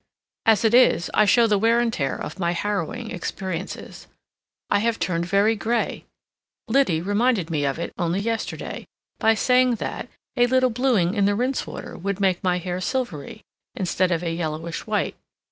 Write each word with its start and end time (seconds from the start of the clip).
As 0.47 0.65
it 0.65 0.73
is, 0.73 1.11
I 1.13 1.25
show 1.25 1.45
the 1.45 1.59
wear 1.59 1.79
and 1.79 1.93
tear 1.93 2.15
of 2.17 2.39
my 2.39 2.53
harrowing 2.53 3.11
experiences. 3.11 4.07
I 4.71 4.79
have 4.79 4.97
turned 4.97 5.27
very 5.27 5.55
gray—Liddy 5.55 7.01
reminded 7.03 7.51
me 7.51 7.65
of 7.65 7.77
it, 7.77 7.93
only 7.99 8.19
yesterday, 8.19 8.87
by 9.19 9.35
saying 9.35 9.75
that 9.75 10.09
a 10.35 10.47
little 10.47 10.71
bluing 10.71 11.13
in 11.13 11.25
the 11.25 11.35
rinse 11.35 11.67
water 11.67 11.95
would 11.99 12.19
make 12.19 12.43
my 12.43 12.57
hair 12.57 12.81
silvery, 12.81 13.41
instead 13.75 14.11
of 14.11 14.23
a 14.23 14.31
yellowish 14.33 14.87
white. 14.87 15.15